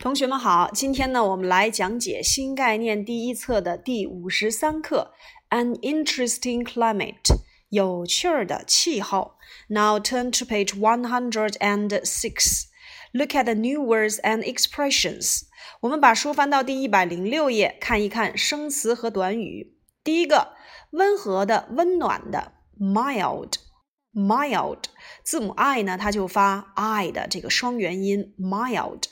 [0.00, 5.12] 同学们好，今天呢，我们来讲解新概念第一册的第五十三课
[5.50, 7.36] ，An interesting climate，
[7.68, 9.34] 有趣儿的气候。
[9.68, 12.62] Now turn to page one hundred and six.
[13.12, 15.42] Look at the new words and expressions.
[15.80, 19.76] 我们把书翻到第一百零六页，看一看生词和短语。
[20.02, 20.54] 第一个，
[20.92, 23.52] 温和的、温暖的，mild。
[24.14, 24.78] Mild
[25.22, 29.02] 字母 i 呢，它就发 i 的这个双元音 mild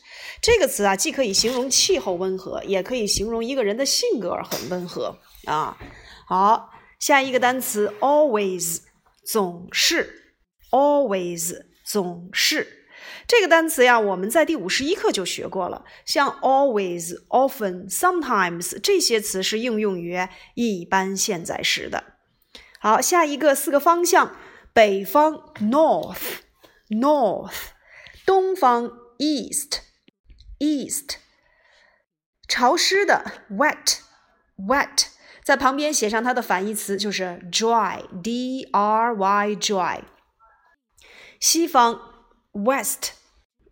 [0.42, 5.78] 这个词啊，既可以形容气候温和，也可以形容一个人的性格很温和啊。
[6.26, 8.80] 好，下一个单词 always
[9.24, 10.34] 总是
[10.70, 12.86] always 总是
[13.26, 15.84] 这个单词呀，我们在第五十一课就学过了。
[16.04, 20.18] 像 always、often、sometimes 这些词是应用于
[20.54, 22.04] 一般现在时的。
[22.80, 24.36] 好，下一个四个方向。
[24.78, 26.42] 北方 north
[26.88, 27.70] north，
[28.24, 29.80] 东方 east
[30.60, 31.16] east，
[32.46, 33.98] 潮湿的 wet
[34.56, 35.08] wet，
[35.42, 40.04] 在旁边写上它的反义词就是 dry d r y dry。
[41.40, 42.00] 西方
[42.52, 43.14] west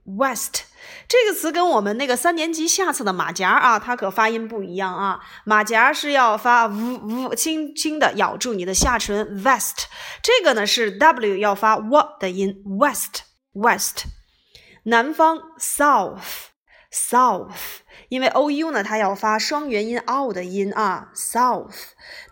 [0.06, 0.64] west。
[1.08, 5.20] 这个词跟我们那个三年级下册的马甲啊，它可发音不一样啊。
[5.44, 9.42] 马甲是要发呜呜轻轻的咬住你的下唇。
[9.42, 9.84] Vest，
[10.22, 12.62] 这个呢是 w 要发 w 的音。
[12.78, 14.06] West west，
[14.84, 16.50] 南方 south
[16.96, 17.80] south。
[18.08, 21.74] 因为 o u 呢，它要发双元音 o 的音啊，south。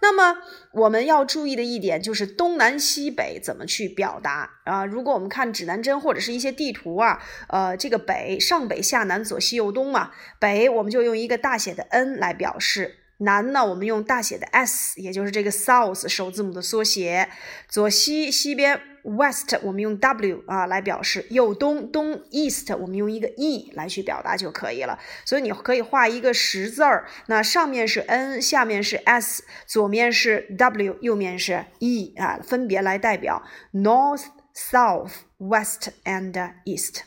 [0.01, 0.41] 那么
[0.73, 4.85] 我们要注意的一点就是东南西北怎么去表达啊？
[4.87, 13.04] 如果我们看指南针或者是一些地图啊，呃，这个北上北下南左西右东嘛，北我们就用一个大写的 n 来表示。
[13.19, 17.29] 南呢，我们用大写的 S，也就是这个 South 首字母的缩写。
[17.69, 21.27] 左西西边 West，我们用 W 啊来表示。
[21.31, 24.99] 右东东 East，我们用一个 E 来去表达就可以了。
[25.25, 34.25] 所以你可以画一个十字儿，那上面是 N，下面是 S，左面是 W，右面是 E 啊，分别来代表 North、
[34.55, 37.03] South、West and East。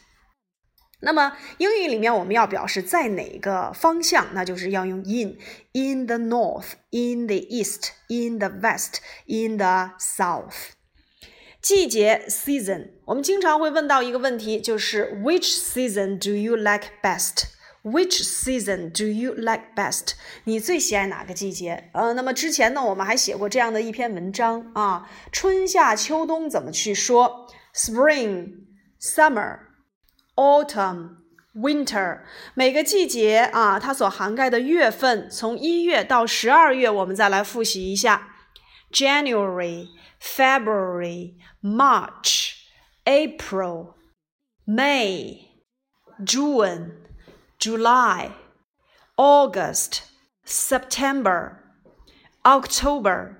[0.99, 5.37] 那么英语里面我们要表示在哪个方向，那就是要用 in
[5.73, 8.95] in the north, in the east, in the west,
[9.27, 10.71] in the south。
[11.61, 17.43] 季节 season，我们经常会问到一个问题，就是 Which season do you like best?
[17.83, 20.13] Which season do you like best?
[20.45, 21.89] 你最喜爱哪个季节？
[21.93, 28.53] 呃，那么之前呢，我们还写过这样的一篇文章啊，春夏秋冬怎么去说？Spring,
[28.99, 29.66] summer。
[30.36, 31.16] Autumn,
[31.54, 32.20] winter，
[32.54, 38.28] 每个季节啊，它所涵盖的月份，从一月到十二月，我们再来复习一下：
[38.90, 39.88] January,
[40.20, 42.54] February, March,
[43.04, 43.94] April,
[44.66, 45.48] May,
[46.24, 46.92] June,
[47.58, 48.30] July,
[49.16, 50.00] August,
[50.44, 51.58] September,
[52.44, 53.36] October,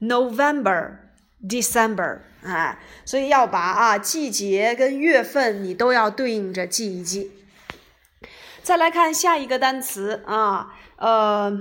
[0.00, 1.00] November.
[1.46, 7.31] December 哎，所以要把啊季节跟月份你都要对应着记一记。
[8.63, 11.51] 再来看下一个单词啊，呃，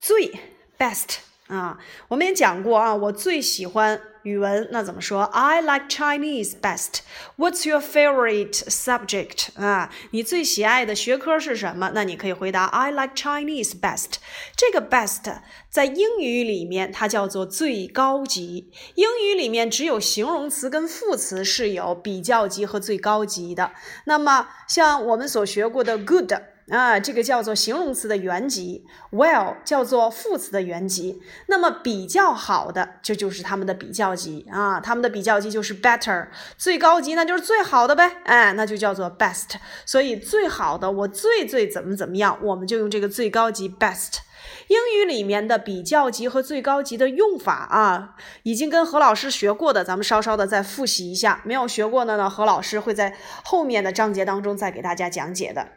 [0.00, 0.32] 最
[0.78, 1.16] best
[1.48, 1.78] 啊，
[2.08, 4.00] 我们也讲过啊，我最喜欢。
[4.24, 7.00] 语文那怎么说？I like Chinese best.
[7.36, 9.48] What's your favorite subject?
[9.54, 11.92] 啊，你最喜爱的学科是什么？
[11.94, 14.14] 那你可以回答 I like Chinese best.
[14.56, 18.72] 这个 best 在英语里面它叫做最高级。
[18.94, 23.72] 英语里面只有形容词跟副词是有比较级和最高级的。
[24.06, 26.32] 那么像我们所学过的 good。
[26.70, 31.20] 啊，这个叫做形容词的原级，well 叫做副词的原级。
[31.46, 36.28] 那么比较好的，这就是他们的比较级啊，他们的比较级就是 better。
[36.56, 39.56] 最高级那就是最好的呗，哎，那就叫做 best。
[39.84, 44.20] 所以最好的，我最最怎么怎么样，我们就用这个最高级 best。
[44.68, 51.42] 英语里面的比较级和最高级的用法啊，已经跟何老师学过的，咱们稍稍的再复习一下。
[51.44, 53.14] 没有学过的呢，何老师会在
[53.44, 55.68] 后面的章节当中再给大家讲解的。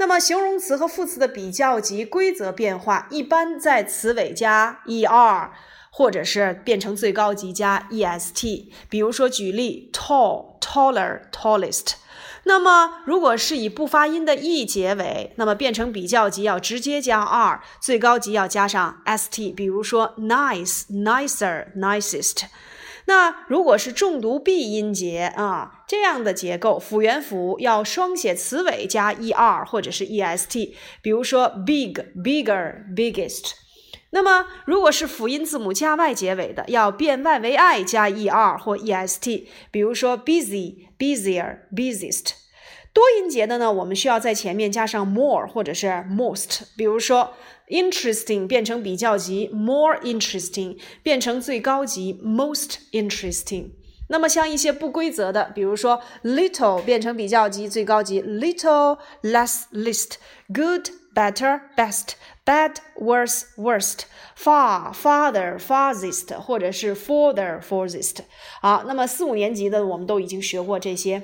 [0.00, 5.50] 那么形容词和副词的比较级规则变化，一般在词尾加 er，
[5.90, 8.70] 或者是变成最高级加 est。
[8.88, 11.96] 比如说举例，tall、taller、tallest。
[12.44, 19.54] 那么如果是以不发音的 e 结尾，那么变成比较级要直接加 r，最高级要加上 st。
[19.54, 22.44] 比如说 nice、nicer、nicest。
[23.10, 30.72] 那如果是重读闭音节啊，这样的结构，辅元辅要双写词尾加 er 或者是 est，
[31.02, 33.54] 比如说 big、bigger、biggest。
[34.10, 42.34] 那么如果是辅音字母加 y 结尾的，要变 y 为 i 加 er 或 est，比如说 busy、busier、busiest。
[42.92, 46.62] 多音节的呢，我们需要在前面加上 more 或者是 most。
[46.76, 47.34] 比如说
[47.69, 53.71] ，interesting 变成比较级，more interesting 变成最高级，most interesting。
[54.07, 68.17] 那么像一些不规则的，比如说 little 变成比较级最高级，little less least，good better best，bad worse worst，far farther farthest，或者是 further furthest。
[68.61, 71.23] 好，那么四五年级的我们都已经学过这些。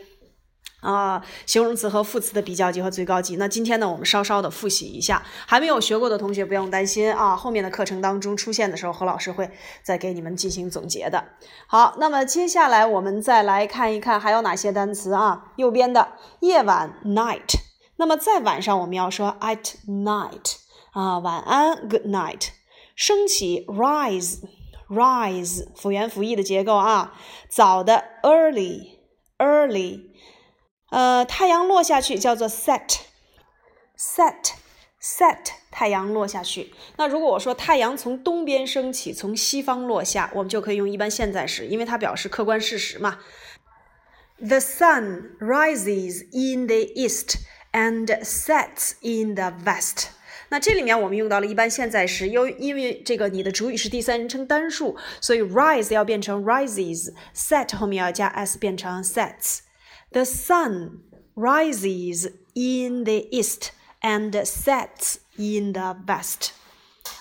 [0.87, 3.35] 啊，形容词和副词的比较级和最高级。
[3.37, 5.21] 那今天呢，我们稍稍的复习一下。
[5.47, 9.51] 还没有学过的同学不用担心啊，后面的课程当中出现的时候，何老师会
[9.83, 11.25] 再给你们进行总结的。
[11.67, 15.53] 好，那么接下来我们再来看一看还有哪些单词啊？
[15.57, 17.57] 右边的夜晚 night，
[17.97, 20.55] 那么在晚上我们要说 at night
[20.93, 22.51] 啊，晚安 good night。
[22.95, 24.39] 升起 rise
[24.89, 27.13] rise，辅元辅义的结构啊。
[27.51, 28.99] 早的 early
[29.39, 30.01] early。
[30.91, 32.99] 呃，太阳落下去叫做 set，set，set，
[35.71, 36.73] 太阳落下去。
[36.97, 43.19] 那如果我说太阳从东边升起，从西方落下，我们就可以用一般现在时，因为它表示客观事实嘛。
[44.39, 47.37] The sun rises in the east
[47.73, 50.11] and sets in the west。
[50.51, 59.66] 那这里面我们用到了一般现在时，由因为这个你的主语是第三人称单数，所以 rise 要变成 rises，set 后面要加 s 变成 sets。
[60.12, 61.04] The sun
[61.36, 63.72] rises in the east
[64.02, 66.52] and sets in the west。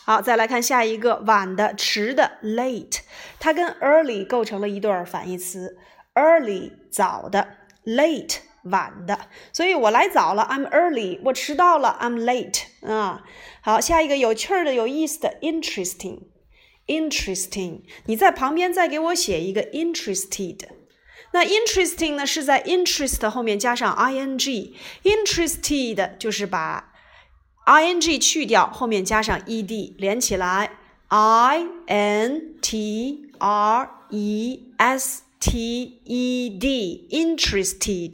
[0.05, 3.01] 好，再来看下一个，晚的、迟的，late，
[3.39, 5.79] 它跟 early 构成了一对反义词。
[6.15, 12.63] early 早的，late 晚的，所以我来早了，I'm early；我迟到了，I'm late。
[12.83, 13.23] 啊，
[13.63, 20.59] 好，下一个有趣儿的、有意思的，interesting，interesting，你在旁边再给我写一个 interested。
[21.36, 26.94] 那 interesting 呢是在 interest 后面加上 ing，interested 就是把
[27.66, 30.78] ing 去掉，后面加上 ed 连起来
[31.10, 38.14] ，i n t r e s t e d interested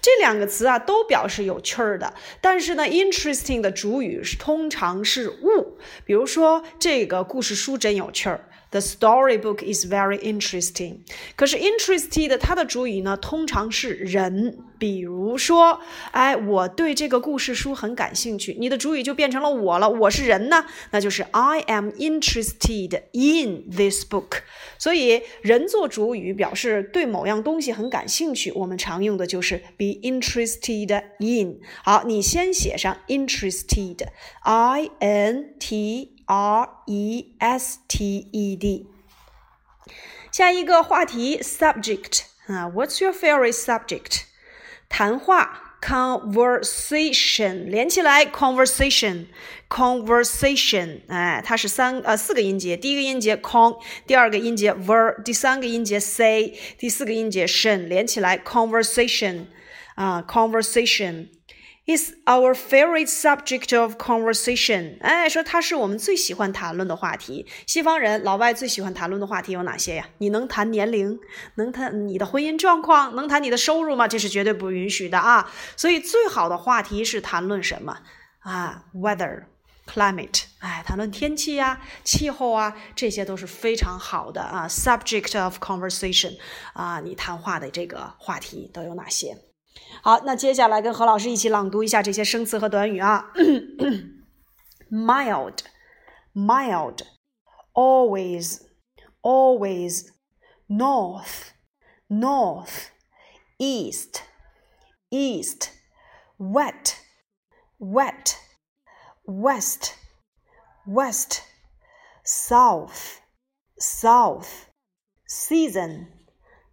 [0.00, 8.48] 这两个词啊都表示有趣儿的，但是呢，interesting 的主语是通常是物，比如说这个故事书真有趣儿。
[8.70, 10.98] The storybook is very interesting。
[11.36, 14.58] 可是 interested 它的主语呢，通常是人。
[14.78, 15.80] 比如说，
[16.12, 19.90] 哎，我对这个故事书很感兴趣，你的主语就变成了我了。
[19.90, 24.38] 我是人呢，那就是 I am interested in this book。
[24.78, 31.60] 所以人做主语表示对某样东西很感兴趣，我们常用的就是 be interested in。
[31.84, 36.19] 好，你先写上 interested，I N T。
[36.29, 38.87] R E S T E D。
[40.31, 44.23] 下一个话题 subject 啊，What's your favorite subject？
[44.89, 49.27] 谈话 conversation 连起来 conversation
[49.69, 59.45] conversation 哎，它是三呃四个音节，第一个音节 con，第二个音节 ver，第三个音节 say，第四个音节 shen，连起来 conversation
[59.95, 61.29] 啊 conversation。
[61.96, 64.98] Is our favorite subject of conversation。
[65.00, 67.46] 哎，说它是我们最喜欢谈论的话题。
[67.66, 70.08] 西方人、老外最喜欢谈论的话题有哪些呀？
[70.18, 71.18] 你能谈年龄？
[71.56, 73.14] 能谈你的婚姻状况？
[73.16, 74.06] 能谈你的收入吗？
[74.06, 75.50] 这是绝对不允许的啊！
[75.76, 77.98] 所以最好的话题是谈论什么
[78.40, 79.44] 啊？Weather。
[79.86, 84.68] climate，哎，谈论天气呀、气候啊，这些都是非常好的啊。
[84.68, 86.36] Subject of conversation，
[86.74, 89.36] 啊，你谈话的这个话题都有哪些？
[90.01, 93.31] 好，那接下来跟何老师一起朗读一下这些生词和短语啊。
[94.91, 95.59] mild,
[96.33, 97.01] mild,
[97.73, 98.61] always,
[99.21, 100.09] always,
[100.67, 101.49] north,
[102.07, 102.89] north,
[103.57, 104.21] east,
[105.09, 105.69] east,
[106.37, 106.97] wet,
[107.79, 108.35] wet,
[109.25, 109.93] west,
[110.85, 111.41] west,
[112.23, 113.19] south,
[113.79, 114.67] south,
[115.27, 116.07] season,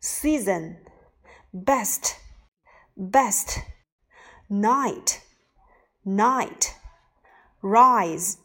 [0.03, 0.77] season,
[1.53, 2.17] best
[2.98, 3.60] best,
[4.50, 5.22] night,
[6.04, 6.76] night,
[7.62, 8.38] rise,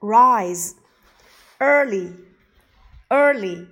[0.00, 0.74] rise,
[1.60, 2.12] early,
[3.10, 3.68] early,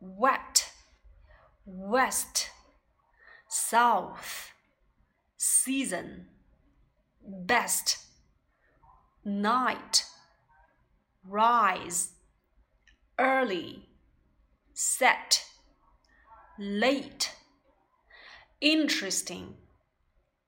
[0.00, 0.68] wet,
[1.66, 2.46] west,
[3.50, 4.52] south,
[5.37, 6.27] season,
[7.21, 7.97] best,
[9.23, 10.05] night,
[11.27, 12.09] rise,
[13.19, 13.89] early,
[14.73, 15.45] set,
[16.57, 17.31] late
[18.59, 19.55] interesting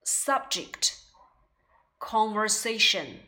[0.05, 0.95] subject
[1.99, 3.19] conversation。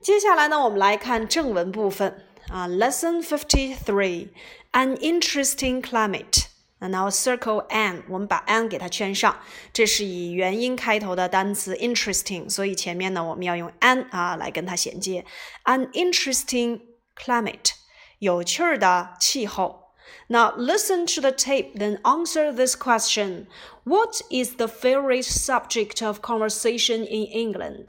[0.00, 4.30] 接下来呢，我们来看正文部分啊，Lesson Fifty Three
[4.72, 6.46] An interesting climate。
[6.84, 9.38] 然后 circle an，我们把 an 给它圈上，
[9.72, 15.26] 这是以元音开头的单词 interesting，所以前面呢我们要用 an 啊来跟它衔接。
[15.64, 16.80] An interesting
[17.14, 17.72] climate，
[18.18, 19.90] 有趣儿的气候。
[20.28, 23.46] now listen to the tape, then answer this question.
[23.84, 27.88] What is the favorite subject of conversation in England?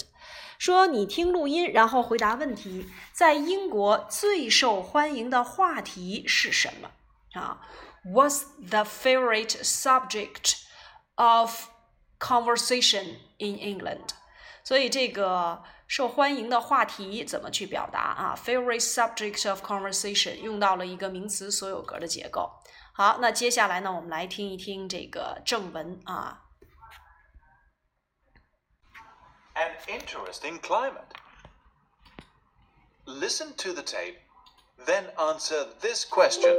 [0.58, 2.88] 说你听录音，然后回答问题。
[3.14, 6.92] 在英国最受欢迎的话题是什么？
[7.40, 7.62] 啊
[8.06, 10.64] ，What's the favorite subject
[11.16, 11.68] of
[12.20, 14.10] conversation in England？
[14.64, 18.36] 所以这个受欢迎的话题怎么去表达啊？
[18.36, 22.52] Favorite subject of conversation 用到了一个名词所有格的结构。
[22.94, 26.44] 好，那接下来呢，我们来听一听这个正文啊。
[29.56, 31.16] An interesting climate.
[33.06, 34.20] Listen to the tape,
[34.86, 36.56] then answer this question.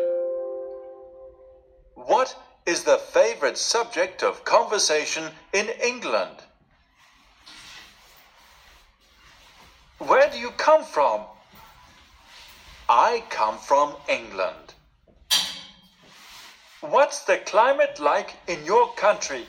[2.05, 2.35] What
[2.67, 6.43] is the favorite subject of conversation in England?
[9.97, 11.21] Where do you come from?
[12.87, 14.75] I come from England.
[16.81, 19.47] What's the climate like in your country?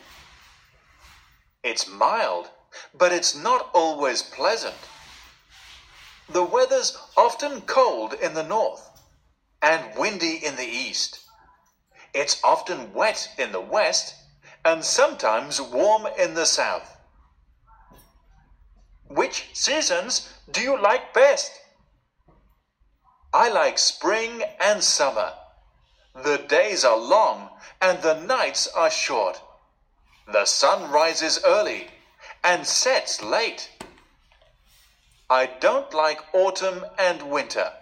[1.62, 2.49] It's mild,
[2.95, 4.88] but it's not always pleasant.
[6.31, 8.88] The weather's often cold in the north
[9.61, 11.28] and windy in the east.
[12.15, 14.15] It's often wet in the west
[14.65, 16.97] and sometimes warm in the south.
[19.09, 21.53] Which seasons do you like best?
[23.33, 25.33] I like spring and summer.
[26.15, 27.50] The days are long
[27.81, 29.41] and the nights are short.
[30.27, 31.88] The sun rises early
[32.43, 33.71] and sets late.
[35.31, 37.73] I don't like autumn and winter.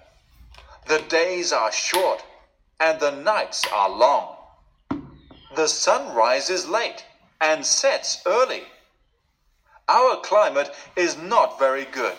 [0.86, 2.24] The days are short
[2.79, 4.37] and the nights are long.
[5.55, 7.03] The sun rises late
[7.39, 8.63] and sets early.
[9.87, 12.15] Our climate is not very good,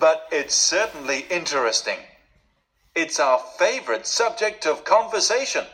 [0.00, 1.98] but it's certainly interesting.
[2.94, 5.64] It's our favorite subject of conversation.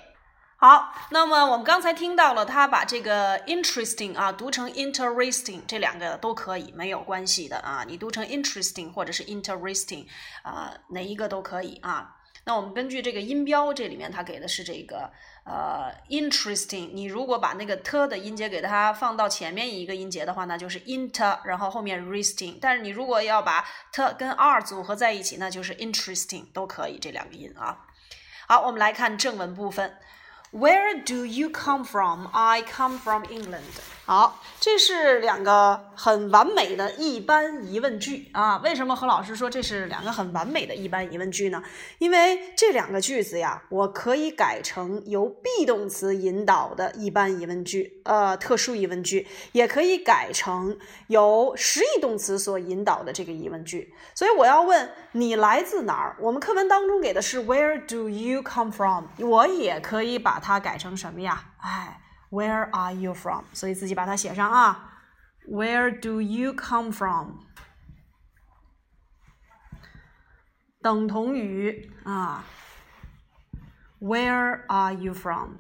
[0.57, 7.85] 好，那么我们刚才听到了，他把这个 interesting 啊读成 interesting，这两个都可以，没有关系的啊。
[7.87, 10.07] 你读成 interesting 或者是 interesting
[10.43, 12.17] 啊，哪一个都可以啊。
[12.46, 15.12] 那我们根据这个音标，这里面它给的是这个
[15.44, 16.92] 呃，interesting。
[16.94, 22.58] 你如果把那个 t 的音节给它放到前面一个音节的话，那就是 inter，然后后面 resting。
[22.60, 27.86] 但是你如果要把 t 跟 r 组合在一起，那就是 interesting，都可以这两个音啊。
[28.48, 29.98] 好，我们来看正文部分。
[30.52, 32.28] Where do you come from?
[32.32, 33.62] I come from England.
[34.10, 38.58] 好，这是两个很完美的一般疑问句啊。
[38.64, 41.62] 为什么何老师说这是两个很完美的一般疑问句呢？
[42.00, 50.76] 因为这两个句子呀，我可以改成由 be 动词引导的一般疑问句，呃，特殊疑问句，也可以改成
[51.06, 53.94] 由实义动词所引导的这个疑问句。
[54.16, 56.18] 所以我要问你来自哪儿？
[56.20, 59.06] 我们课文当中给的是 Where do you come from？
[59.20, 61.52] 我也可以把它改成什么呀？
[61.60, 62.02] 哎。
[62.30, 63.46] Where are you from？
[63.54, 65.02] 所以自己把它写上啊。
[65.48, 67.40] Where do you come from？
[70.82, 72.46] 等同于啊。
[74.00, 75.56] Where are you from？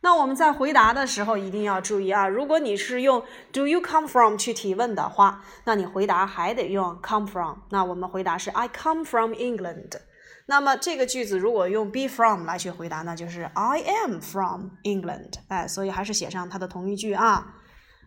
[0.00, 3.22] 那我们在回答的时候一定要注意啊，如果你是用
[3.52, 7.58] Do you come from 去提问的话，那你回答还得用 come from。
[7.68, 10.00] 那我们回答是 I come from England。
[10.46, 15.34] 那么这个句子如果用 be from 来去回答，那就是 I am from England。
[15.48, 17.56] 哎，所以还是写上它的同义句啊。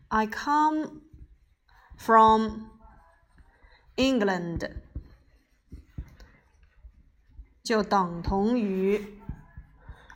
[0.07, 1.01] I come
[1.97, 2.67] from
[3.95, 4.71] England，
[7.63, 9.21] 就等同于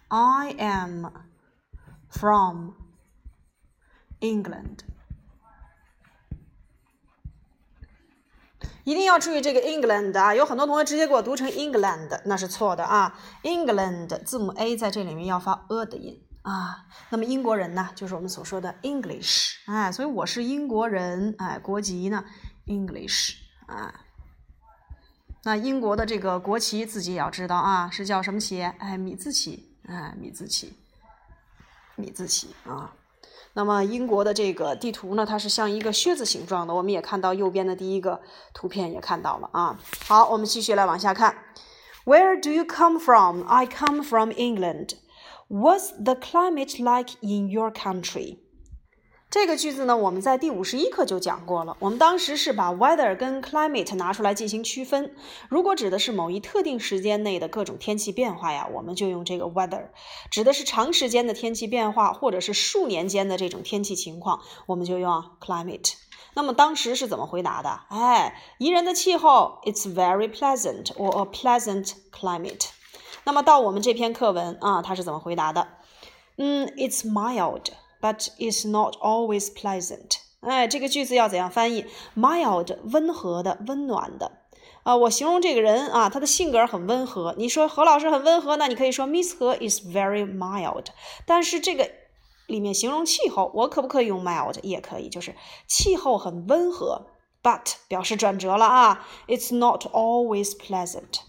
[0.08, 1.12] I am
[2.10, 2.74] from
[4.20, 4.80] England。
[8.86, 13.20] 一定要注意这个 England 啊，有很多同学直接给我读成 England，那是错的啊。
[13.42, 16.86] England 字母 A 在这里面要发 a 的音啊。
[17.10, 22.24] 那么英国人呢，就是我们所说的 English，哎，所以我是英国人，哎，国籍呢
[22.68, 23.34] English
[23.66, 24.02] 啊。
[25.44, 28.62] 那英国的这个国旗自己也要知道啊，是叫什么旗？
[28.62, 30.74] 哎，米字旗，哎，米字旗，
[31.96, 32.94] 米字旗啊。
[33.58, 36.76] 那么英国的这个地图呢，它是像一个靴子形状的。
[36.76, 38.20] 我们也看到右边的第一个
[38.54, 39.80] 图片也看到了啊。
[40.08, 41.34] 好，我们继续来往下看。
[42.06, 43.44] Where do you come from?
[43.48, 44.96] I come from England.
[45.48, 48.40] What's the climate like in your country?
[49.36, 51.76] 这个句子呢，我们在第五十一课就讲过了。
[51.82, 55.14] 我们当时是把 weather 跟 climate 拿出来进行区分。
[55.50, 59.88] 如果指的是某一特定时间内的各种天气变化呀，我们就用这个 weather；
[60.32, 65.96] 指的是长时间的天气变化，或者是数年间的这种天气情况，我们就用 climate。
[66.34, 67.82] 那么当时是怎么回答的？
[67.90, 72.70] 哎，宜人的气候，it's very pleasant or a pleasant climate。
[73.26, 75.68] 那么到我们这篇课文啊，它是怎么回答的？
[76.38, 77.66] 嗯，it's mild。
[78.06, 80.20] But it's not always pleasant。
[80.42, 84.44] 哎，这个句子要怎样翻译？Mild，温和的，温暖的。
[84.84, 87.34] 啊，我形容这个人啊，他的性格很温和。
[87.36, 88.68] 你说何老师很温和呢？
[88.68, 90.86] 你可以说 Miss 何 is very mild。
[91.26, 91.90] 但是这个
[92.46, 94.60] 里面形容气候，我可不可以用 mild？
[94.62, 95.34] 也可以，就是
[95.66, 97.08] 气候很温和。
[97.42, 101.22] But 表示转折了啊，It's not always pleasant。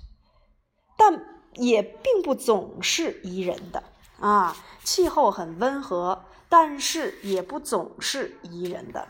[0.98, 3.82] 但也并不总是宜人的
[4.20, 4.54] 啊，
[4.84, 6.26] 气候很温和。
[6.48, 9.08] 但是也不总是宜人的。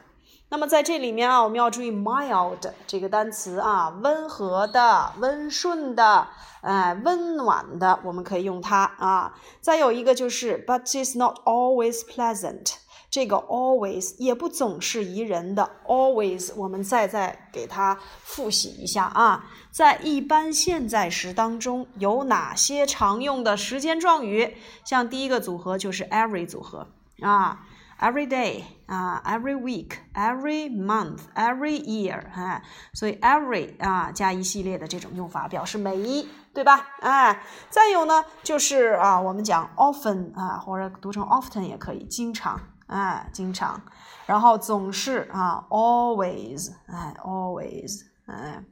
[0.49, 6.29] 那么在这里面啊，我们要注意 mild 这个单词啊，温和的、温顺的、
[6.61, 9.35] 哎，温暖的，我们可以用它啊。
[9.61, 12.75] 再有一个就是，but it's not always pleasant。
[13.11, 19.47] 这个 always 也不总是宜人的，always 我们再再给它复习一下啊。
[19.73, 24.57] 在一般现在时当中有哪些常用的时间状语？
[24.85, 26.87] 像第一个组合就是 every 组合。
[27.23, 27.65] 啊
[27.99, 36.87] ，every day 啊，every week，every month，every year，哎，所以 every 啊加一系列的这种用法表示每一，对吧？
[37.01, 43.81] 哎，再有呢就是啊，我们讲 often 啊，或者读成 often 也可以，经常，哎，经常，
[44.27, 48.63] 然后总是啊，always，哎，always，哎，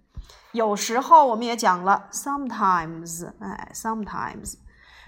[0.53, 4.57] 有时候我们也讲了 sometimes，哎，sometimes。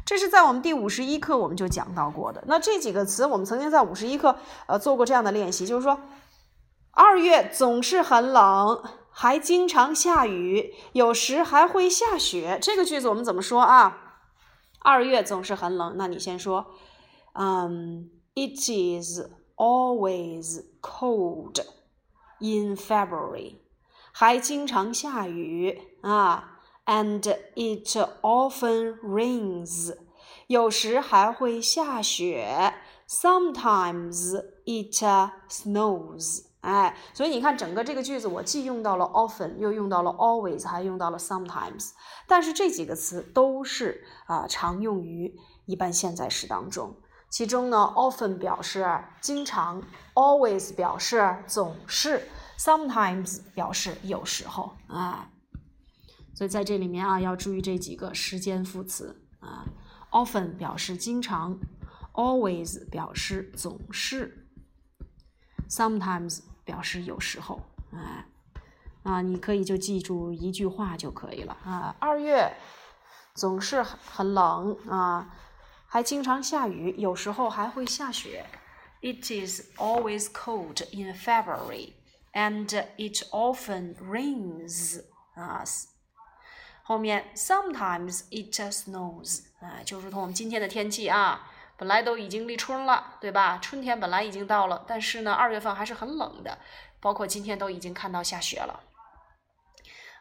[0.07, 2.42] 这是在我们第五十一课我们就讲到过的。
[2.47, 4.37] 那这几个词，我们曾经在五十一课
[4.69, 5.99] 呃做过这样的练习，就是说，
[6.92, 12.57] 二月总是很冷，还经常下雨，有时还会下雪。
[12.62, 14.21] 这个句子我们怎么说啊？
[14.79, 16.66] 二月总是很冷，那你先说，
[17.35, 19.23] 嗯，It is
[19.57, 21.64] always cold
[22.38, 23.57] in February，
[24.12, 26.56] 还经常下雨啊。
[26.87, 27.20] And
[27.57, 29.96] it often rains，
[30.46, 32.75] 有时还会下雪。
[33.09, 35.05] Sometimes it
[35.49, 41.90] snows，哎，所以你看整个这个句子，我既用到了 often，又用到了 always，还用到了 sometimes。
[42.29, 46.96] 但是这几个词都是啊常用于一般现在时当中。
[47.29, 48.88] 其中呢，often 表示
[49.20, 49.83] 经常
[50.14, 55.31] ，always 表示总是，sometimes 表示有时候啊。
[56.37, 59.64] 所以在这里面啊，要注意这几个时间副词啊。
[60.11, 61.59] Often 表示经常
[62.12, 64.46] ，always 表示总是
[65.70, 67.62] ，sometimes 表示有时候。
[67.92, 68.27] 哎，
[69.03, 71.96] 啊，你可以就记住一句话就可以了啊。
[71.99, 72.55] 二月
[73.35, 75.35] 总是很冷啊，
[75.87, 78.44] 还经常下雨，有时候还会下雪。
[79.01, 81.94] It is always cold in February,
[82.35, 82.68] and
[82.99, 85.03] it often rains.
[85.35, 85.64] 啊。
[86.86, 93.58] 后面 sometimes it snows，啊，就如同我们今天的天气啊，本来都已经立春了，对吧？
[93.60, 96.58] 春天本来已经到了，但是呢，二月份还是很冷的，
[97.00, 98.82] 包括今天都已经看到下雪了。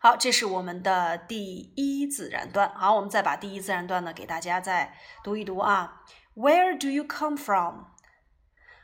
[0.02, 2.72] 好，这是我们的第一自然段。
[2.74, 6.02] 好，我们再把第一自然段呢给大家再读一读啊。
[6.34, 7.86] Where do you come from?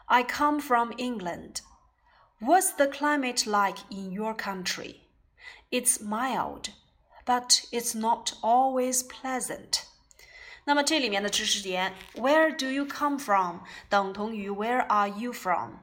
[0.07, 1.61] I come from England.
[2.41, 5.01] What's the climate like in your country?
[5.71, 6.67] It's mild
[7.25, 9.83] but it's not always pleasant.
[10.65, 15.79] 那么这里面的知识点，Where do you come from 等同于 Where are you from?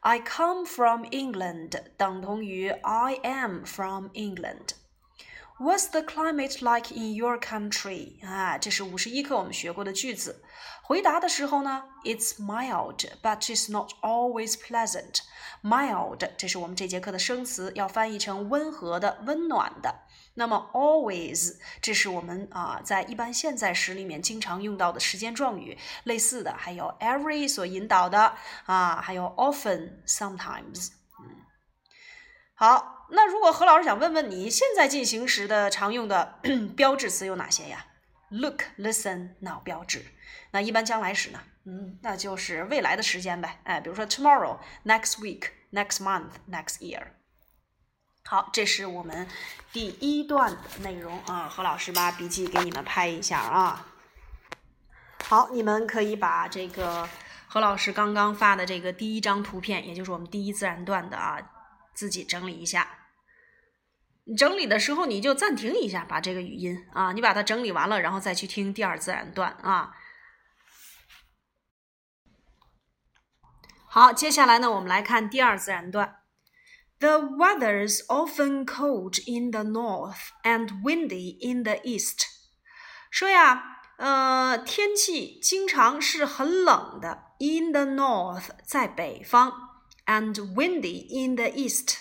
[0.00, 8.24] I come from England 等同于 I am from England。What's the climate like in your country？
[8.26, 10.42] 啊，这是五十一课我们学过的句子。
[10.82, 15.20] 回答的时候呢，It's mild, but it's not always pleasant.
[15.62, 19.94] Mild，这是我们这节课的生词，要翻译成温和的、温暖的。
[20.37, 30.91] 那么 always，这是我们啊在一般现在时里面经常用到的时间状语，类似的还有 every 所引导的啊，还有 often、sometimes。
[31.19, 31.41] 嗯，
[32.55, 32.93] 好。
[33.09, 36.39] 那如果何老师想问问你，现在进行时的常用的
[36.75, 37.85] 标志词有哪些呀
[38.29, 40.03] ？Look, listen, now 标志。
[40.51, 41.39] 那一般将来时呢？
[41.65, 43.61] 嗯，那就是未来的时间呗。
[43.63, 47.07] 哎，比如说 tomorrow, next week, next month, next year。
[48.29, 49.25] 好，这是我们
[49.71, 51.47] 第一段的内容啊。
[51.47, 53.87] 何老师把笔记给你们拍一下啊。
[55.23, 57.07] 好，你们可以把这个
[57.47, 61.39] 何老师刚刚发的这个第一张图片，也就是我们第一自然段的啊。
[61.93, 62.87] 自己整理一下，
[64.37, 69.95] 整理的时候你就暂停一下，把这个语音啊，你把它整理完了，然后再去听第二自然段啊。
[73.87, 76.16] 好，接下来呢，我们来看第二自然段。
[77.00, 82.26] The weather's often cold in the north and windy in the east。
[83.10, 83.62] 说呀，
[83.98, 87.32] 呃，天气经常是很冷的。
[87.38, 89.70] In the north，在北方。
[90.06, 91.98] and windy in the east，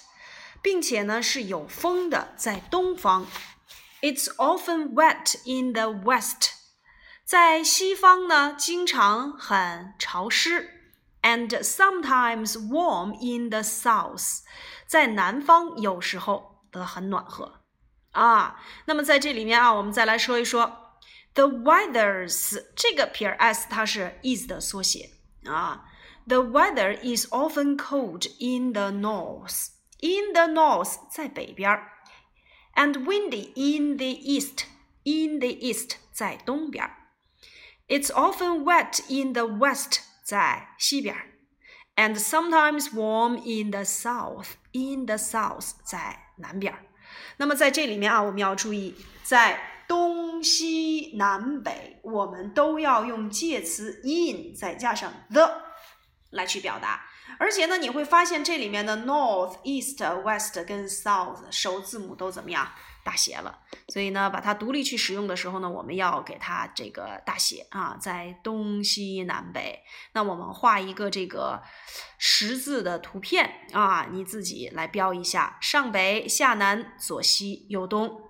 [0.62, 3.28] 并且呢是有风的，在东方。
[4.02, 6.50] It's often wet in the west，
[7.24, 10.78] 在西方呢经常很潮湿。
[11.22, 14.40] And sometimes warm in the south，
[14.87, 17.61] 在南方有时候得很暖和
[18.13, 18.63] 啊。
[18.87, 20.99] 那么在这里面啊，我们再来说一说
[21.35, 25.11] the weathers 这个撇 s 它是 is 的缩写
[25.45, 25.85] 啊。
[26.29, 29.69] The weather is often cold in the north.
[30.01, 31.93] In the north 在北边儿
[32.75, 34.65] ，and windy in the east.
[35.05, 36.97] In the east 在东边儿。
[37.87, 41.36] It's often wet in the west 在西边儿
[41.97, 44.51] ，and sometimes warm in the south.
[44.73, 46.85] In the south 在南边儿。
[47.39, 55.63] 那么在这里面啊，我们要注意，在东西南北，我们都要用介词 in 再加上 the。
[56.31, 57.07] 来去表达，
[57.39, 62.73] 而且呢，你会发现这里面的 north、east、west 跟 south 首字母都怎么样
[63.07, 69.79] 大写了，所以呢，把它独立去使用的时候呢，我们要给它这个大写啊，在东西南北。
[70.13, 71.63] 那我们画一个这个
[72.19, 78.23] 十字的图片啊，你自己来标一下：上北下南，左西右东。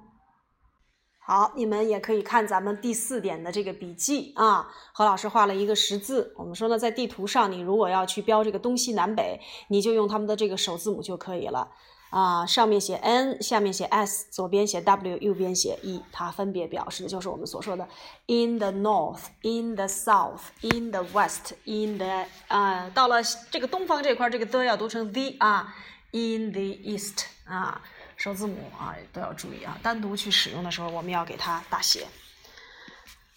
[1.18, 4.68] 好，你们也可以看咱们第四点的这个笔记啊。
[4.92, 6.34] 何老师画了一个十字。
[6.36, 11.72] 我们说呢，在地图上，你如果要去标这个东西南北，你就用他们的这个首字母就可以了
[12.16, 12.46] 啊。
[12.46, 17.86] 上面写 N，下面写 S，左边写 W，右边写 E，它分别表示的就是我们所说的
[18.26, 25.74] in the north，in the south，in the west，in the 啊，到了这个东方这块，这个 the 要读成 the 啊
[26.12, 27.82] ，in the east 啊。
[28.16, 32.06] 首字母啊都要注意啊，单独去使用的时候，我们要给它大写。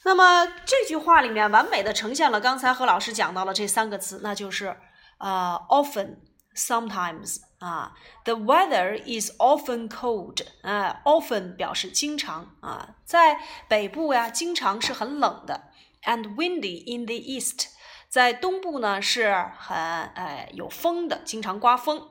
[0.05, 4.77] 那么这句话里面完美的呈现了刚才何老师讲到了这三个词，那就是
[5.17, 6.15] 呃，often、
[6.55, 7.94] sometimes 啊。
[8.24, 15.70] The weather is often cold 啊，often 表示经常啊，在北部呀，经常是很冷的。
[16.02, 17.68] And windy in the east，
[18.08, 22.10] 在东部呢是很呃有风的，经常刮风。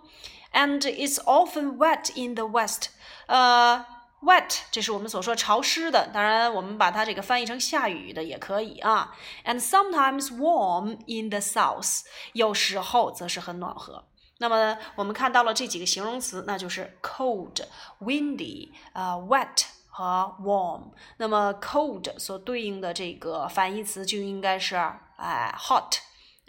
[0.54, 2.90] and it's often wet in the west。
[3.28, 3.86] 呃，
[4.22, 9.16] wet 这是我们所说潮湿的，当然我们把它这个翻译成下雨的也可以啊。
[9.46, 12.02] And sometimes warm in the south，
[12.34, 14.06] 有时候则是很暖和。
[14.39, 17.63] 那么我们看到了这几个形容词，那就是 cold、
[18.01, 20.93] windy、啊 wet 和 warm。
[21.19, 24.77] 那么 cold 所对应的这个反义词就应该是
[25.17, 25.99] 哎 hot。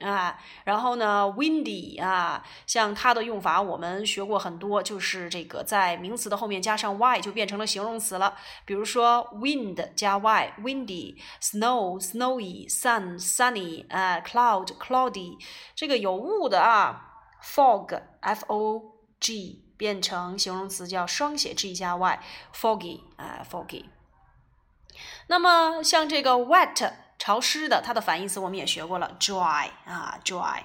[0.02, 8.34] 啊，然后呢，windy 啊，像它的用法我们学过很多，就是这个在名词的后面加上 y 就变成了形容词了。
[8.63, 15.38] 比如说 wind 加 y，windy；snow snowy；sun sunny；啊，cloud cloudy。
[15.75, 17.09] 这个有雾的啊
[17.43, 23.86] ，fog f o g 变成形容词叫双写 g 加 y，foggy 啊，foggy。
[25.28, 26.91] 那么像这个 wet。
[27.21, 30.62] 潮湿的，它的反义词我们也学过了，dry 啊，dry。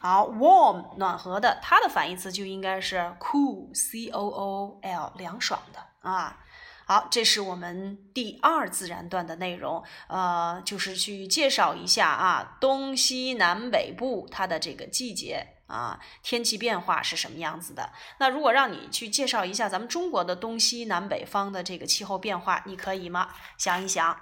[0.00, 6.38] 好，warm 暖和的，它的反义词就应该是 cool，c o o l 凉爽的啊。
[6.86, 17.92] 好，这是我们第二自然段的内容，呃，就是去介绍一下啊，东西南北部它的这个季节啊，天气变化是什么样子的？
[18.18, 23.30] 那如果让你去介绍一下咱们中国的东西南北方的这个气候变化，你可以吗？
[23.56, 24.20] 想一想。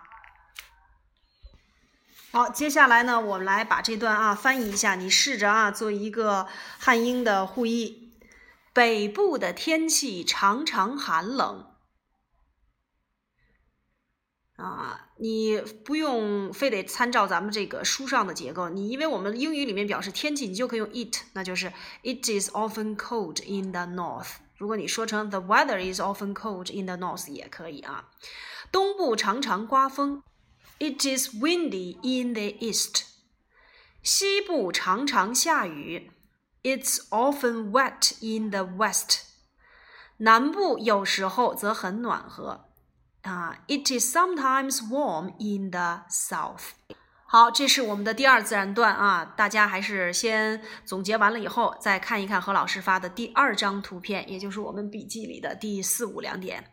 [2.30, 6.46] 好，接下来呢，我们来把这段啊翻译一下，你试着啊做一个
[6.78, 8.06] 汉英的互译。
[8.74, 11.74] 北部的天气常常寒冷。
[14.56, 21.72] 啊，你不用非得参照咱们这个书上的结构，你因为我们英语里面表示天气，你就可以用 it，那就是
[22.04, 24.36] it is often cold in the north。
[24.56, 28.08] 如果你说成 the weather is often cold in the north 也可以啊。
[28.70, 30.22] 东部常常刮风
[30.78, 33.02] ，it is windy in the east。
[34.02, 36.12] 西部常常下雨
[36.62, 39.22] ，it's often wet in the west。
[40.18, 42.67] 南部有时候则很暖和。
[43.22, 46.70] 啊，It is sometimes warm in the south。
[47.30, 56.72] 好，这是我们的第二自然段啊，大家还是先总结完了以后，再看一看何老师发的第二张图片，也就是我们笔记里的第四五两点。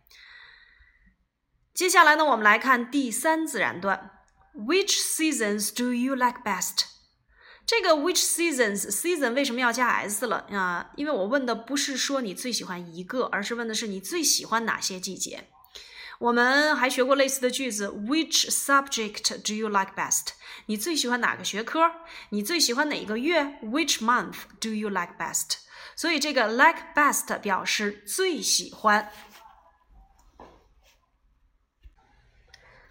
[1.73, 4.12] 接下来呢，我们来看第三自然段
[4.55, 6.86] ，Which seasons do you like best？
[7.65, 10.91] 这个 which seasons season 为什么要加 s 了啊？
[10.95, 15.49] 因为我问的不是说你最喜欢一个，而是问的是你最喜欢哪些季节。
[16.19, 20.28] 我们还学过类似的句子，Which subject do you like best？
[20.67, 21.91] 你最喜欢哪个学科？
[22.30, 25.58] 你最喜欢哪个月？Which month do you like best？
[25.95, 29.12] 所以这个 like best 表示最喜欢。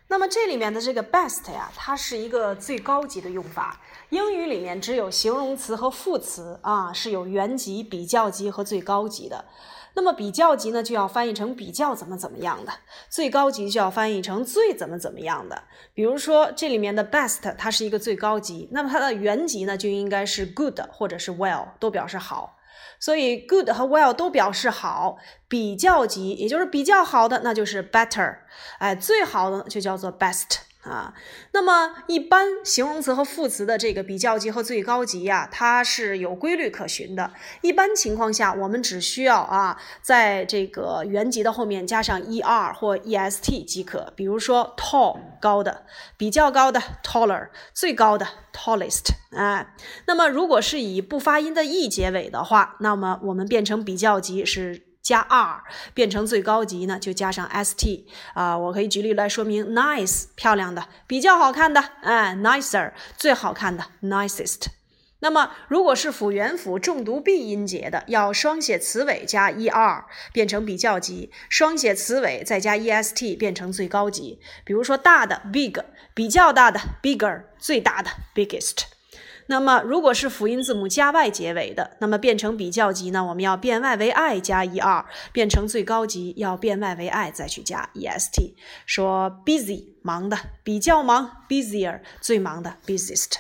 [0.08, 3.80] 那么这里面的这个 best 呀，它是一个最高级的用法。
[4.10, 9.46] 英语里面只有形容词和副词啊是有原级、比较级和最高级的。
[9.94, 12.72] 那么比较级呢，就要翻译成比较怎么怎么样的；
[13.08, 15.62] 最高级就要翻译成最怎么怎么样的。
[15.94, 22.56] 比如说这里面的 best，它是一个最高级，那么它的原级呢就应该是 good 或者是 well，都表示好。
[23.00, 25.18] 所以 good 和 well 都表示好。
[25.48, 28.38] 比较级也就是比较好的，那就是 better。
[28.78, 30.58] 哎，最好的就叫做 best。
[30.84, 31.14] 啊，
[31.52, 37.32] 那么一般形容词和副词的这个比较级和最高级呀，它是有规律可循的。
[37.62, 44.12] 一般情况下，我们只需要啊，在这个原级的后面加上 er 或 est 即可。
[44.14, 45.86] 比如说 tall 高的，
[46.18, 49.06] 比较高的 taller，最高的 tallest。
[49.34, 49.74] 哎，
[50.06, 54.83] 那么如果是以不发音的 e 结尾的话，那么我们变成比较级是。
[55.04, 55.62] 加 r
[55.92, 64.68] 变成最高级呢，就加上 st 啊，我可以举例来说明：nice 漂亮的，比较好看的，哎，nicer 最好看的，nicest。
[65.20, 74.40] 那么如果是辅元辅重读闭音节的，要双写词尾加 er 变成比较级，双写词尾再加 est 变成最高级。
[74.64, 75.78] 比如说大的 big，
[76.14, 78.93] 比较大的 bigger，最大的 biggest。
[79.46, 83.24] 那么，如果是辅音字母加 y 结尾的，那么变成比较级呢？
[83.24, 88.52] 我们要变 y 为 i 加 er，变成最高级要变 y 为 i 再去加 est。
[88.86, 93.32] 说 busy 忙的，比较忙 busier，最忙的 busiest。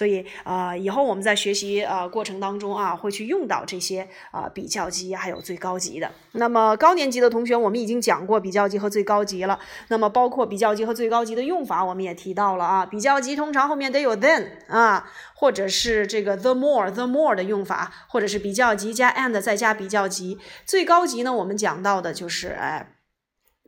[0.00, 6.10] 所以啊，以后我们在学习啊过程当中啊，会去用到这些啊比较级还有最高级的。
[6.32, 9.58] 那么高年级的同学，我们已经讲过比较级和最高级了。
[9.88, 12.86] 那么包括比较级和最高级的用法，我们也提到了啊。
[12.86, 20.38] 比较级通常后面得有 then 啊，或者是这个 the more the more 的用法，或者是比较级加 and 再加比较级。
[20.64, 22.94] 最高级呢，我们讲到的就是哎。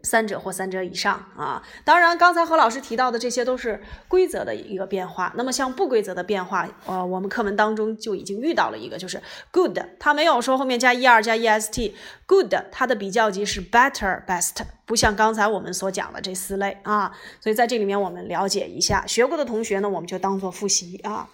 [0.02, 5.32] 三者或三者以上啊，当然，刚才何老师提到的这些都是规则的一个变化。
[5.36, 17.12] 那么像不规则的变化，呃，我们课文当中就已经遇到了一个，就是 good，它没有说后面加 er 加 est，good 它的比较级是 better best，不像刚才我们所讲的这四类啊。
[17.40, 21.28] 所以在这里面我们了解一下，学过的同学呢，我们就当做复习啊。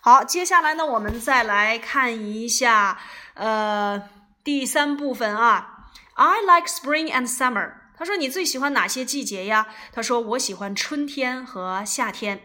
[0.00, 2.98] 好，接下来呢，我们再来看一下
[3.34, 4.02] 呃
[4.42, 7.83] 第三部分啊，I like spring and summer。
[7.96, 12.40] 他说：“你最喜欢哪些季节呀？”他说：“我喜欢春天和夏天。”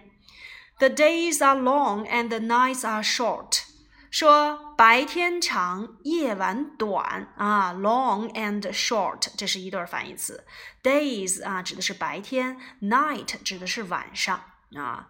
[0.80, 3.64] The days are long and the nights are short。
[4.12, 7.74] 说白天长，夜晚短啊。
[7.74, 10.46] Long and short，这是一对反义词。
[10.82, 14.42] Days 啊，指的是白天；night 指的是晚上
[14.76, 15.10] 啊。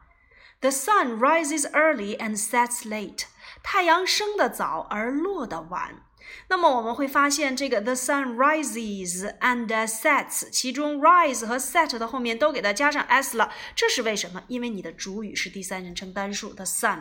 [0.62, 3.25] The sun rises early and sets late。
[3.63, 6.04] 太阳升得早而落得晚。
[6.47, 14.43] 那么我们会发现，这个 the sun rises and sets，其中 rise 和 set 的后面都给它加上 s 了，这是为什么？
[14.47, 16.99] 因为你的主语是第三人称单数 the sun，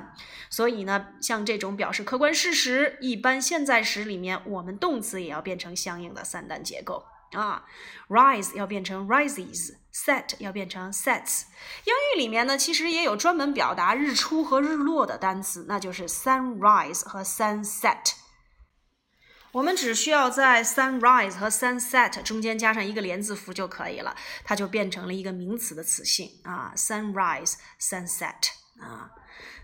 [0.50, 7.04] 所以呢，像这种表示客观事实，一般现在时里面，我们动词也要变成相应的三单结构。
[7.32, 7.64] 啊
[8.08, 11.42] ，rise 要变成 rises，set 要变成 sets。
[11.84, 18.14] 英语里面呢，其实也有专门表达日出和日落的单词，那就是 sunrise 和 sunset。
[19.52, 29.11] 我们只需要在 sunrise 和 sunset 中间加上一个连字符就可以了，它就变成了一个名词的词性啊，sunrise，sunset 啊。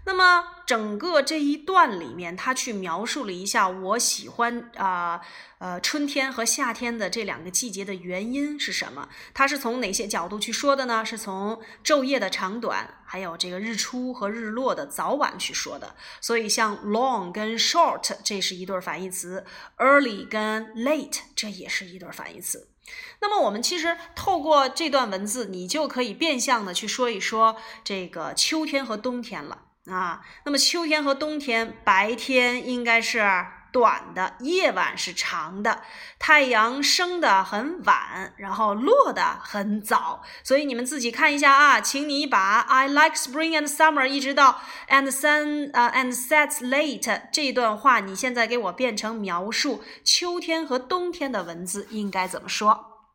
[0.06, 5.20] 那么整个这一段里面，他去描述了一下我喜欢啊
[5.58, 9.08] 呃春天和夏天的这两个季节的原因是什么？
[9.32, 11.04] 他是从哪些角度去说的呢？
[11.04, 15.96] 是从昼夜的长短，还有这个日出和日落的早晚去说的。
[16.20, 19.44] 所以像 long 跟 short 这是一对反义词
[19.78, 22.68] ，early 跟 late 这也是一对反义词。
[23.20, 29.62] 那么我们其实透过这段文字，你就可以变相的去说一说这个秋天和冬天了。
[29.90, 33.22] 啊，那么秋天和冬天，白天应该是
[33.70, 35.82] 短的，夜晚是长的，
[36.18, 40.22] 太阳升的很晚，然后落的很早。
[40.42, 53.10] 所以你们自己看一下啊，请你把 I like spring and summer 一直到 and sun 啊 and sets late 这段话，你现在给我变成描述秋天和冬天的文字应该怎么说？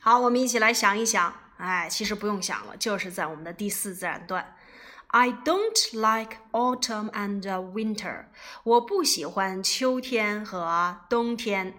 [0.00, 1.41] 好，我们一起来想一想。
[1.62, 4.56] 哎，其实不用想了，就是在我们的第四自然段。
[5.06, 8.24] I don't like autumn and winter。
[8.64, 11.74] 我不喜欢秋天和冬天。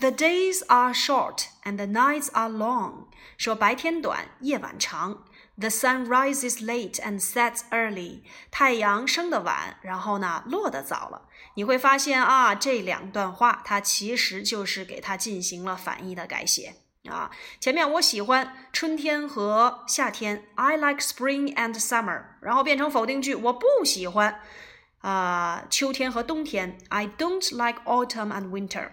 [0.00, 3.06] The days are short and the nights are long。
[3.36, 5.24] 说白天短，夜晚长。
[5.56, 8.22] The sun rises late and sets early。
[8.50, 11.28] 太阳升得晚，然后呢落得早了。
[11.54, 16.76] 你会发现啊，这两段话它其实就是给它进行了反义的改写。
[17.10, 24.40] 啊，前面我喜欢春天和夏天，I like spring and summer，然后变成否定句，我不喜欢
[25.00, 28.90] 啊秋天和冬天，I don't like autumn and winter。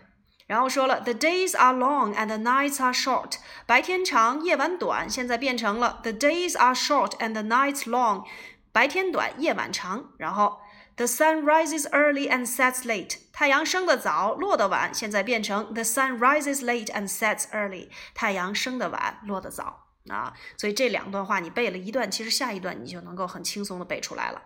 [0.48, 3.34] 然后说了，the days are long and the nights are short，
[3.66, 8.26] 白天长，夜晚短，现在变成了 the days are short and the nights long，
[8.72, 10.60] 白天短，夜晚长，然后。
[10.98, 13.18] The sun rises early and sets late。
[13.34, 14.94] 太阳升得早，落得晚。
[14.94, 17.90] 现在变成 The sun rises late and sets early。
[18.14, 20.34] 太阳升得晚，落得早啊。
[20.58, 24.42] 所以这两段话你背了一段，其实下一段你就能够很轻松的背出来了。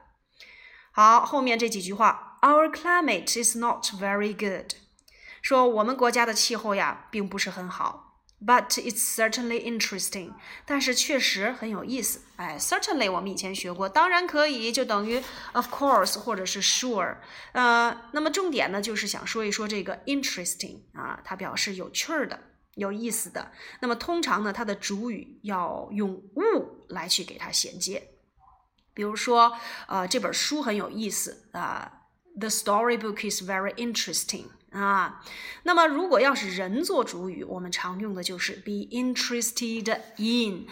[0.91, 4.73] 好，后面这几句话，Our climate is not very good。
[5.43, 8.08] 说我们国家的气候呀，并不是很好。
[8.41, 10.33] But it's certainly interesting，
[10.65, 12.21] 但是确实很有意思。
[12.37, 15.21] 哎，certainly 我们以前学过，当然可以就等于
[15.51, 17.17] of course 或者是 sure。
[17.51, 22.39] 呃，那么重点呢就是想说一说这个 interesting 啊，它表示有趣儿的、
[22.75, 23.51] 有意思的。
[23.81, 28.11] 那么通常呢，它的主语要用物来去给它衔接。
[28.93, 31.91] 比如说，呃，这本书很有意思啊
[32.39, 34.45] ，The storybook is very interesting。
[34.71, 35.23] 啊，
[35.63, 40.67] 那么如果要是人做主语，我们常用的就是 be interested in。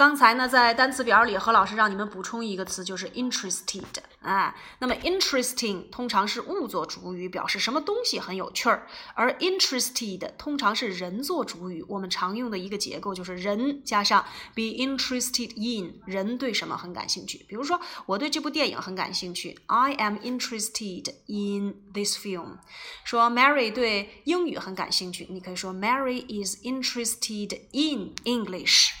[0.00, 3.98] 刚才呢，在单词表里，何老师让你们补充一个词，就是 interested。
[4.22, 11.84] 哎，那么 interesting 通常是物做主语，表示什么东西很有趣儿；而 interested 通常是人做主语。
[11.86, 17.44] 我们常用的一个结构就是人加上 be interested in，人对什么很感兴趣。
[17.46, 22.56] 比如说，我对这部电影很感兴趣，I am interested in this film。
[23.04, 28.92] 说 Mary 对英语很感兴趣，你可以说 Mary is interested in English。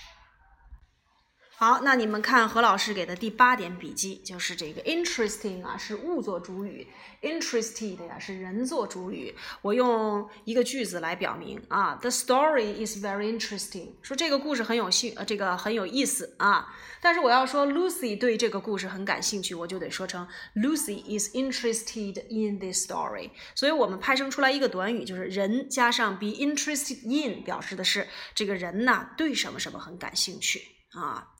[1.62, 6.86] 好，那你们看何老师给的第八点笔记，就是这个 interesting 啊，是物做主语
[7.20, 9.34] ；interested 呀是人做主语。
[9.60, 16.66] 我用一个句子来表明啊，The story is very interesting，说这个故事很有兴，呃，这个很有意思啊。
[17.02, 23.32] 但是我要说 Lucy 对这个故事很感兴趣，我就得说成 Lucy is interested in this story。
[23.54, 31.34] 所以我们派生出来一个短语，就是人加上 be interested in，表示的是这个人呐对什么什么很感兴趣啊。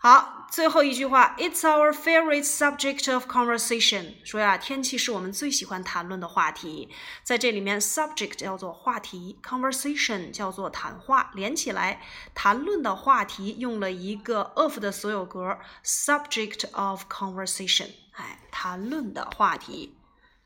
[0.00, 4.14] 好，最后一句话，It's our favorite subject of conversation。
[4.24, 6.88] 说呀，天气是我们最喜欢谈论的话题。
[7.24, 12.00] 在这里面，subject 叫做话题，conversation 叫做谈话，连起来，
[12.32, 17.88] 谈论的话题用了一个 of 的所有格，subject of conversation。
[18.12, 19.96] 哎，谈论的话题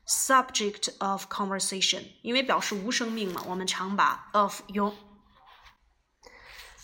[0.07, 2.01] ，subject of conversation。
[2.23, 4.95] 因为表示无生命嘛，我们常把 of 用。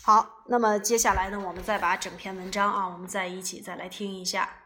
[0.03, 4.61] 好，那么接下来呢，我们再把整篇文章啊，我们再一起再来听一下。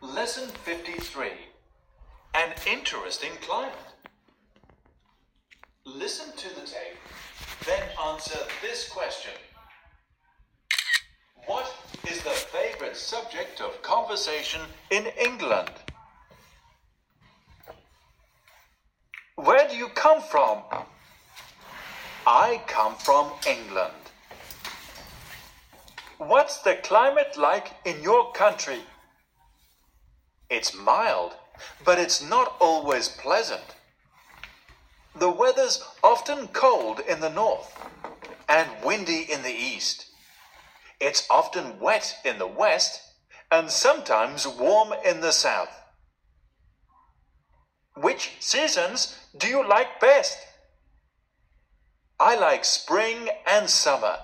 [0.00, 1.36] Lesson fifty-three:
[2.32, 3.72] An interesting climate.
[5.84, 6.98] Listen to the tape,
[7.64, 9.32] then answer this question.
[11.46, 11.66] What
[12.04, 15.72] is the favorite subject of conversation in England?
[19.68, 20.62] do you come from?
[22.27, 23.93] I come from England.
[26.19, 28.81] What's the climate like in your country?
[30.47, 31.33] It's mild,
[31.83, 33.75] but it's not always pleasant.
[35.15, 37.75] The weather's often cold in the north
[38.47, 40.05] and windy in the east.
[40.99, 43.01] It's often wet in the west
[43.51, 45.75] and sometimes warm in the south.
[47.95, 50.37] Which seasons do you like best?
[52.23, 54.15] I like spring and summer.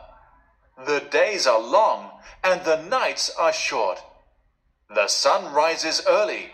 [0.85, 2.11] The days are long
[2.43, 4.03] and the nights are short.
[4.93, 6.51] The sun rises early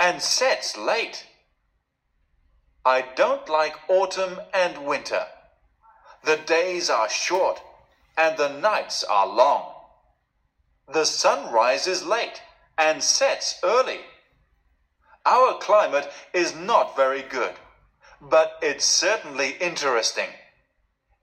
[0.00, 1.26] and sets late.
[2.84, 5.26] I don't like autumn and winter.
[6.24, 7.62] The days are short
[8.18, 9.72] and the nights are long.
[10.92, 12.42] The sun rises late
[12.76, 14.00] and sets early.
[15.24, 17.54] Our climate is not very good,
[18.20, 20.30] but it's certainly interesting.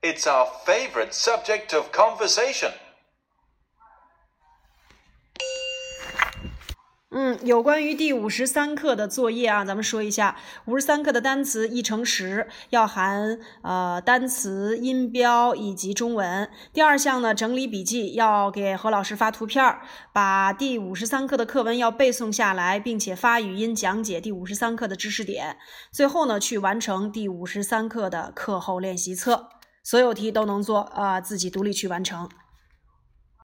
[0.08, 2.72] It's our favorite subject of conversation.
[7.10, 10.38] 嗯，有关于第五十三课的作业啊，咱们说一下。
[10.64, 16.49] 五十三课的单词一乘十，要含呃单词、音标以及中文。
[16.72, 19.82] 第二项呢，整理笔记，要给何老师发图片儿，
[20.14, 25.58] 把第五十三课的课文要背诵下来，并且发语音讲解第五十三课的知识点。
[25.91, 29.49] 最后呢，去完成第五十三课的课后练习册。
[29.89, 32.27] 所有题都能做，啊，自己独立去完成。